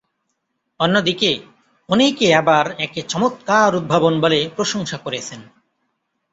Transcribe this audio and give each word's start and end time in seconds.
অন্যদিকে, 0.79 1.31
অনেকে 1.89 2.27
আবার 2.35 2.65
একে 2.79 3.01
চমৎকার 3.01 3.71
উদ্ভাবন 3.75 4.13
বলে 4.21 4.39
প্রশংসা 4.55 4.97
করেছেন। 4.97 5.41